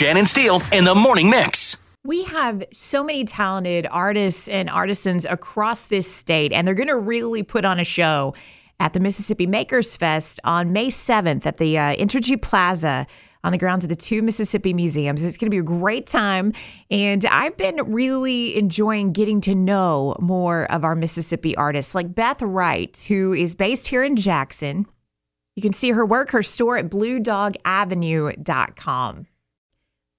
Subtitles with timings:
[0.00, 1.76] Shannon Steele in the morning mix.
[2.06, 6.96] We have so many talented artists and artisans across this state, and they're going to
[6.96, 8.34] really put on a show
[8.78, 13.06] at the Mississippi Makers Fest on May 7th at the uh, Plaza
[13.44, 15.22] on the grounds of the two Mississippi museums.
[15.22, 16.54] It's going to be a great time.
[16.90, 22.40] And I've been really enjoying getting to know more of our Mississippi artists, like Beth
[22.40, 24.86] Wright, who is based here in Jackson.
[25.56, 29.26] You can see her work, her store at bluedogavenue.com.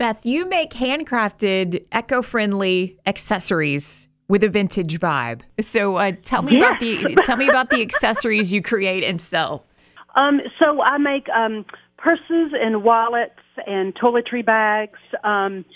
[0.00, 5.42] Beth, you make handcrafted, eco friendly accessories with a vintage vibe.
[5.60, 9.66] So uh, tell me about the tell me about the accessories you create and sell.
[10.14, 11.66] Um, so I make um,
[11.98, 13.34] purses and wallets
[13.66, 14.98] and toiletry bags.
[15.22, 15.66] Um,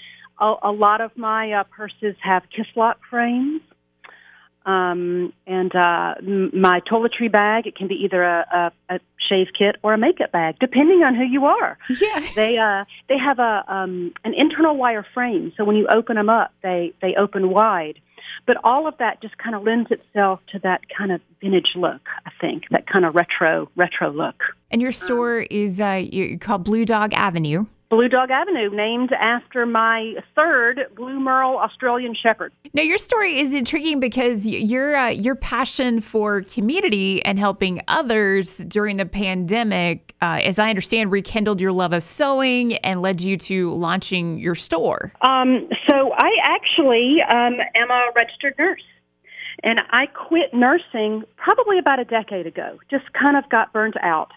[0.40, 3.60] a, a lot of my uh, purses have Kisslock frames.
[4.66, 9.76] Um, and uh, my toiletry bag, it can be either a, a, a shave kit
[9.82, 11.78] or a makeup bag, depending on who you are.
[12.00, 12.20] Yeah.
[12.34, 16.28] They uh, they have a um, an internal wire frame, so when you open them
[16.28, 18.00] up, they they open wide.
[18.46, 22.00] But all of that just kind of lends itself to that kind of vintage look.
[22.26, 24.42] I think that kind of retro retro look.
[24.70, 27.66] And your store is uh, you called Blue Dog Avenue.
[27.94, 32.52] Blue Dog Avenue, named after my third Blue Merle Australian Shepherd.
[32.72, 38.58] Now, your story is intriguing because your uh, your passion for community and helping others
[38.58, 43.36] during the pandemic, uh, as I understand, rekindled your love of sewing and led you
[43.36, 45.12] to launching your store.
[45.20, 48.82] Um, so I actually um, am a registered nurse.
[49.62, 54.32] And I quit nursing probably about a decade ago, just kind of got burnt out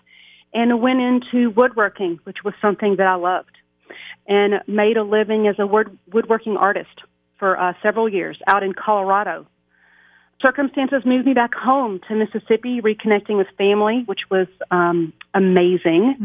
[0.58, 3.56] and went into woodworking, which was something that I loved,
[4.28, 6.98] and made a living as a wood, woodworking artist
[7.38, 9.46] for uh, several years out in Colorado.
[10.44, 16.16] Circumstances moved me back home to Mississippi, reconnecting with family, which was um, amazing.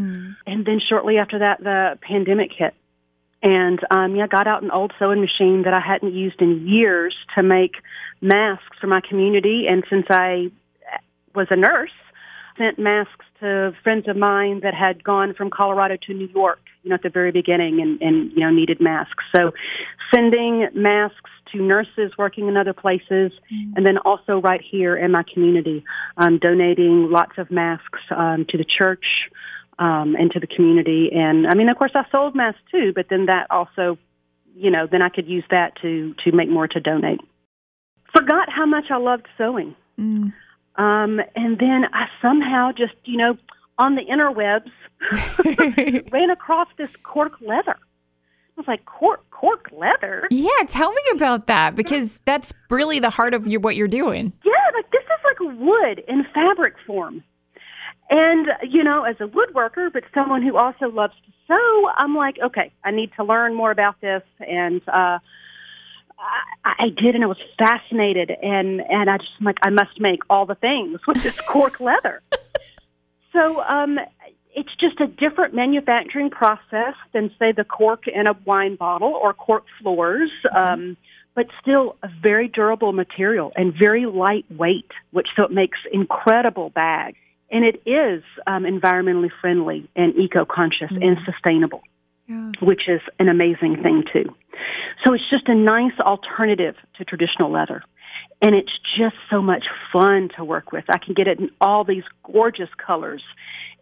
[0.47, 2.73] And then shortly after that, the pandemic hit
[3.43, 7.13] and um, yeah, got out an old sewing machine that I hadn't used in years
[7.35, 7.73] to make
[8.21, 9.65] masks for my community.
[9.69, 10.49] And since I
[11.35, 11.91] was a nurse,
[12.57, 16.89] sent masks to friends of mine that had gone from Colorado to New York, you
[16.89, 19.23] know, at the very beginning, and and you know needed masks.
[19.35, 19.51] So,
[20.13, 23.31] sending masks to nurses working in other places,
[23.75, 25.83] and then also right here in my community,
[26.17, 29.05] um, donating lots of masks um, to the church
[29.79, 31.09] um, and to the community.
[31.13, 33.97] And I mean, of course, I sold masks too, but then that also,
[34.55, 37.21] you know, then I could use that to to make more to donate.
[38.15, 39.75] Forgot how much I loved sewing.
[39.99, 40.33] Mm.
[40.75, 43.37] Um, and then I somehow just, you know,
[43.77, 44.71] on the interwebs,
[46.11, 47.75] ran across this cork leather.
[47.77, 50.27] I was like, cork, cork leather?
[50.29, 54.31] Yeah, tell me about that because that's really the heart of your, what you're doing.
[54.45, 57.23] Yeah, like this is like wood in fabric form.
[58.09, 62.37] And, you know, as a woodworker, but someone who also loves to sew, I'm like,
[62.43, 64.21] okay, I need to learn more about this.
[64.39, 65.19] And, uh,
[66.63, 69.99] I, I did, and I was fascinated, and and I just am like I must
[69.99, 72.21] make all the things with this cork leather.
[73.31, 73.99] So um,
[74.55, 79.33] it's just a different manufacturing process than say the cork in a wine bottle or
[79.33, 80.97] cork floors, um,
[81.35, 87.17] but still a very durable material and very lightweight, which so it makes incredible bags.
[87.51, 91.83] And it is um, environmentally friendly and eco-conscious and sustainable
[92.61, 94.33] which is an amazing thing too.
[95.05, 97.83] So it's just a nice alternative to traditional leather.
[98.41, 100.85] And it's just so much fun to work with.
[100.89, 103.23] I can get it in all these gorgeous colors.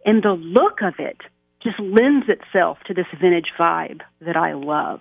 [0.04, 1.18] And the look of it
[1.62, 5.00] just lends itself to this vintage vibe that I love.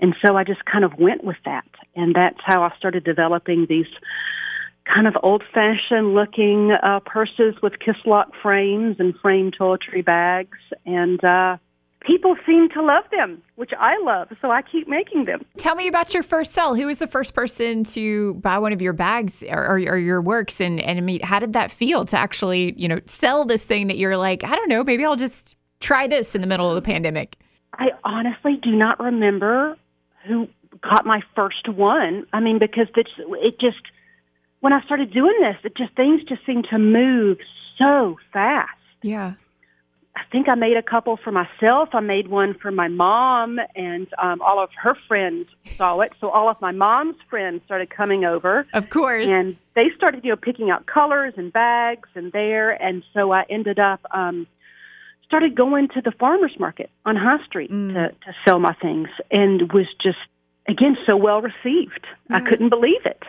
[0.00, 1.66] And so I just kind of went with that.
[1.96, 3.86] And that's how I started developing these
[4.84, 10.58] kind of old fashioned looking uh, purses with Kisslock frames and frame toiletry bags.
[10.86, 11.58] And, uh,
[12.08, 15.44] people seem to love them, which I love, so I keep making them.
[15.58, 16.74] Tell me about your first sell.
[16.74, 20.22] Who was the first person to buy one of your bags or, or, or your
[20.22, 20.58] works?
[20.58, 23.88] And, and I mean, how did that feel to actually, you know, sell this thing
[23.88, 26.74] that you're like, I don't know, maybe I'll just try this in the middle of
[26.74, 27.36] the pandemic?
[27.74, 29.76] I honestly do not remember
[30.26, 30.48] who
[30.82, 32.26] got my first one.
[32.32, 33.82] I mean, because it's, it just,
[34.60, 37.38] when I started doing this, it just, things just seemed to move
[37.76, 38.70] so fast.
[39.02, 39.34] Yeah.
[40.18, 41.90] I think I made a couple for myself.
[41.92, 46.12] I made one for my mom, and um, all of her friends saw it.
[46.20, 49.30] So all of my mom's friends started coming over, Of course.
[49.30, 52.70] and they started, you know, picking out colors and bags and there.
[52.72, 54.46] And so I ended up um,
[55.24, 59.72] started going to the farmers market on High Street to, to sell my things, and
[59.72, 60.18] was just
[60.68, 62.06] again so well received.
[62.28, 63.22] I couldn't believe it.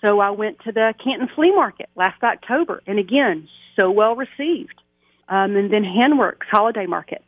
[0.00, 3.46] So I went to the Canton Flea Market last October, and again
[3.76, 4.80] so well received
[5.30, 7.22] um, and then Handworks Holiday Market.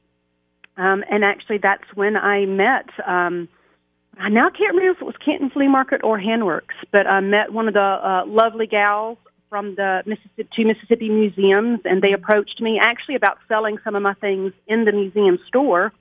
[0.76, 2.88] Um, and actually, that's when I met.
[3.06, 3.48] Um,
[4.18, 7.52] I now can't remember if it was Canton Flea Market or Handworks, but I met
[7.52, 9.18] one of the uh, lovely gals
[9.48, 14.02] from the Mississippi, two Mississippi museums, and they approached me actually about selling some of
[14.02, 15.92] my things in the museum store.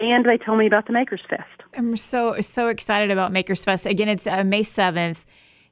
[0.00, 1.44] And they told me about the Makers Fest.
[1.76, 3.84] I'm so so excited about Makers Fest.
[3.84, 5.26] Again, it's uh, May seventh,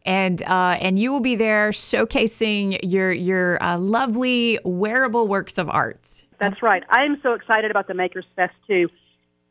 [0.08, 5.68] and uh, and you will be there showcasing your your uh, lovely wearable works of
[5.68, 6.24] art.
[6.40, 6.82] That's right.
[6.88, 8.88] I am so excited about the Makers Fest too.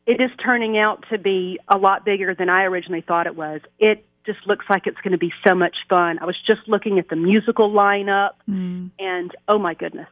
[0.04, 3.60] It is turning out to be a lot bigger than I originally thought it was.
[3.78, 6.18] It just looks like it's going to be so much fun.
[6.18, 8.90] I was just looking at the musical lineup, mm.
[8.98, 10.08] and oh my goodness,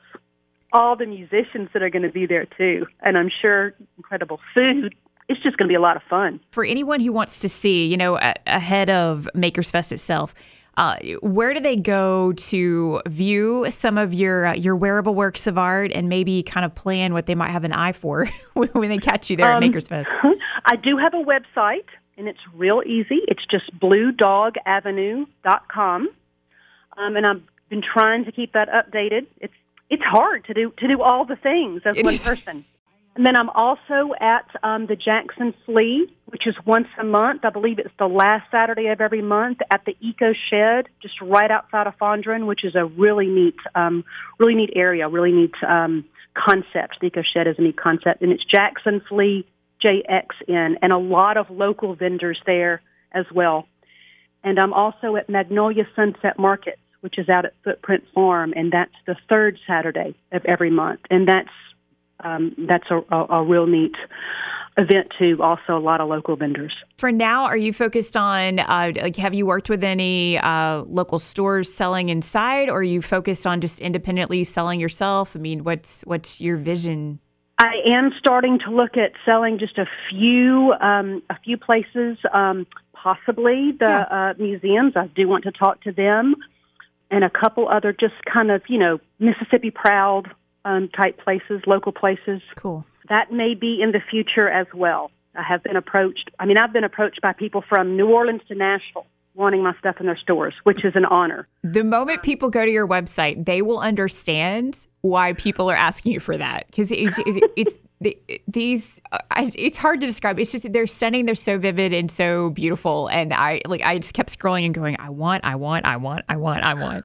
[0.73, 4.95] all the musicians that are going to be there too, and I'm sure incredible food.
[5.29, 6.41] It's just going to be a lot of fun.
[6.51, 10.35] For anyone who wants to see, you know, a- ahead of Makers Fest itself,
[10.77, 15.57] uh, where do they go to view some of your uh, your wearable works of
[15.57, 18.99] art and maybe kind of plan what they might have an eye for when they
[18.99, 20.09] catch you there um, at Makers Fest?
[20.67, 21.87] I do have a website,
[22.19, 23.21] and it's real easy.
[23.27, 26.09] It's just bluedogavenue.com,
[26.99, 29.27] um, and I've been trying to keep that updated.
[29.41, 29.55] It's
[29.89, 32.21] it's hard to do to do all the things as it one is.
[32.21, 32.65] person.
[33.17, 37.47] And then I'm also at um, the Jackson Flea, which is once a month.
[37.47, 41.51] I believe it's the last Saturday of every month at the Eco Shed, just right
[41.51, 44.05] outside of Fondren, which is a really neat, um,
[44.39, 46.05] really neat area, really neat um,
[46.35, 46.99] concept.
[47.01, 49.47] The Eco Shed is a neat concept, and it's Jackson Flea
[49.83, 52.83] JXN, and a lot of local vendors there
[53.13, 53.67] as well.
[54.45, 58.95] And I'm also at Magnolia Sunset Markets, which is out at Footprint Farm, and that's
[59.07, 61.49] the third Saturday of every month, and that's
[62.21, 63.95] um, that's a, a, a real neat
[64.79, 66.75] event to Also, a lot of local vendors.
[66.99, 71.19] For now, are you focused on uh, like have you worked with any uh, local
[71.19, 75.35] stores selling inside, or are you focused on just independently selling yourself?
[75.35, 77.21] I mean, what's what's your vision?
[77.59, 82.67] I am starting to look at selling just a few um, a few places, um,
[82.93, 84.03] possibly the yeah.
[84.31, 84.93] uh, museums.
[84.95, 86.35] I do want to talk to them,
[87.11, 90.35] and a couple other just kind of you know Mississippi proud
[90.67, 92.43] um, type places, local places.
[92.57, 92.85] Cool.
[93.09, 95.11] That may be in the future as well.
[95.35, 96.31] I have been approached.
[96.39, 99.97] I mean, I've been approached by people from New Orleans to Nashville wanting my stuff
[100.01, 101.47] in their stores, which is an honor.
[101.63, 106.21] The moment people go to your website, they will understand why people are asking you
[106.21, 107.21] for that because it's,
[107.57, 107.79] it's
[108.49, 109.01] these
[109.37, 113.33] it's hard to describe it's just they're stunning they're so vivid and so beautiful and
[113.33, 116.37] i like i just kept scrolling and going i want i want i want i
[116.37, 117.05] want i want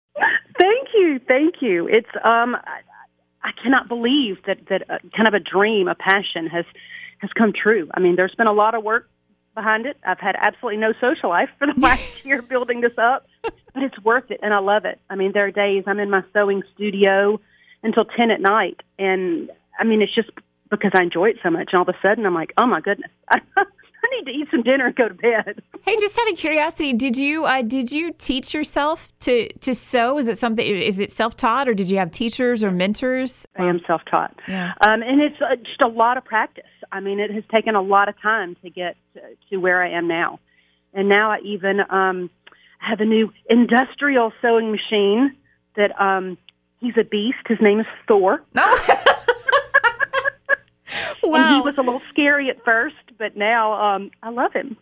[0.60, 2.58] thank you thank you it's um
[3.44, 6.66] I cannot believe that that uh, kind of a dream, a passion has
[7.20, 7.90] has come true.
[7.94, 9.10] I mean, there's been a lot of work
[9.54, 9.98] behind it.
[10.06, 13.54] I've had absolutely no social life for the last year building this up, but
[13.84, 15.00] it's worth it, and I love it.
[15.10, 17.40] I mean, there are days I'm in my sewing studio
[17.84, 19.50] until ten at night, and
[19.80, 20.30] I mean, it's just
[20.70, 21.70] because I enjoy it so much.
[21.72, 23.12] And all of a sudden, I'm like, oh my goodness,
[24.26, 25.62] need to eat some dinner and go to bed.
[25.84, 30.20] Hey, just out of curiosity, did you uh, did you teach yourself to to sew?
[30.20, 30.64] Is it something?
[30.64, 33.48] Is it self taught, or did you have teachers or mentors?
[33.58, 34.40] I am self taught.
[34.48, 36.66] Yeah, um, and it's uh, just a lot of practice.
[36.92, 39.90] I mean, it has taken a lot of time to get to, to where I
[39.90, 40.40] am now,
[40.94, 42.30] and now I even um,
[42.78, 45.36] have a new industrial sewing machine
[45.76, 46.38] that um,
[46.80, 47.40] he's a beast.
[47.48, 48.44] His name is Thor.
[48.54, 48.78] No.
[51.24, 51.38] wow.
[51.38, 54.76] And he was a little scary at first, but now um, I love him.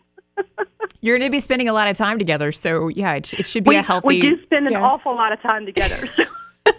[1.02, 3.64] You're going to be spending a lot of time together, so yeah, it, it should
[3.64, 4.06] be we, a healthy.
[4.08, 4.82] We do spend an yeah.
[4.82, 5.96] awful lot of time together.
[6.62, 6.72] So.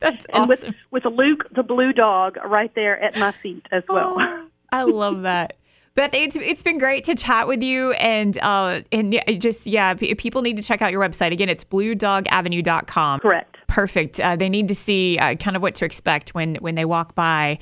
[0.00, 0.74] That's and awesome.
[0.90, 4.14] with with Luke, the blue dog, right there at my feet as well.
[4.18, 5.56] Oh, I love that.
[5.94, 10.42] Beth, it's it's been great to chat with you, and uh, and just yeah, people
[10.42, 11.48] need to check out your website again.
[11.48, 13.20] It's bluedogavenue.com.
[13.20, 13.56] Correct.
[13.66, 14.20] Perfect.
[14.20, 17.16] Uh, they need to see uh, kind of what to expect when when they walk
[17.16, 17.58] by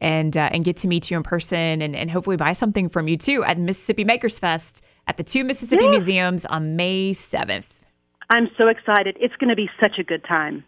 [0.00, 3.08] and uh, and get to meet you in person and, and hopefully buy something from
[3.08, 5.90] you too at Mississippi Makers Fest at the two Mississippi yeah.
[5.90, 7.66] museums on May 7th.
[8.30, 9.16] I'm so excited.
[9.20, 10.64] It's going to be such a good time.